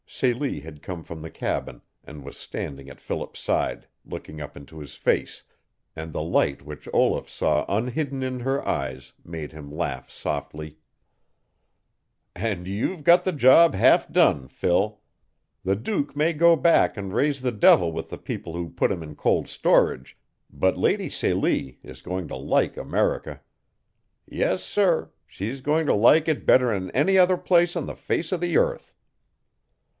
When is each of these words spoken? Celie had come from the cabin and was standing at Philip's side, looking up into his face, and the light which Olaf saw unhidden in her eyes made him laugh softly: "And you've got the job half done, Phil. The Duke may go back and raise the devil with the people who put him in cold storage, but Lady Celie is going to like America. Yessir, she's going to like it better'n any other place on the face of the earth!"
Celie 0.07 0.59
had 0.61 0.81
come 0.81 1.03
from 1.03 1.21
the 1.21 1.29
cabin 1.31 1.79
and 2.03 2.23
was 2.25 2.35
standing 2.35 2.89
at 2.89 2.99
Philip's 3.01 3.39
side, 3.39 3.87
looking 4.03 4.41
up 4.41 4.57
into 4.57 4.79
his 4.79 4.95
face, 4.95 5.43
and 5.95 6.11
the 6.11 6.23
light 6.23 6.63
which 6.63 6.89
Olaf 6.91 7.29
saw 7.29 7.65
unhidden 7.69 8.21
in 8.21 8.39
her 8.41 8.67
eyes 8.67 9.13
made 9.23 9.51
him 9.51 9.71
laugh 9.73 10.09
softly: 10.09 10.77
"And 12.35 12.67
you've 12.67 13.03
got 13.03 13.23
the 13.23 13.31
job 13.31 13.73
half 13.73 14.11
done, 14.11 14.47
Phil. 14.47 14.99
The 15.63 15.75
Duke 15.75 16.15
may 16.15 16.33
go 16.33 16.55
back 16.55 16.97
and 16.97 17.13
raise 17.13 17.41
the 17.41 17.51
devil 17.51 17.91
with 17.91 18.09
the 18.09 18.17
people 18.17 18.53
who 18.53 18.69
put 18.69 18.91
him 18.91 19.01
in 19.03 19.15
cold 19.15 19.47
storage, 19.47 20.17
but 20.51 20.77
Lady 20.77 21.09
Celie 21.09 21.79
is 21.83 22.01
going 22.01 22.27
to 22.27 22.35
like 22.35 22.75
America. 22.75 23.41
Yessir, 24.29 25.11
she's 25.27 25.61
going 25.61 25.85
to 25.85 25.93
like 25.93 26.27
it 26.27 26.45
better'n 26.45 26.89
any 26.91 27.17
other 27.17 27.37
place 27.37 27.75
on 27.75 27.85
the 27.85 27.95
face 27.95 28.31
of 28.31 28.41
the 28.41 28.57
earth!" 28.57 28.95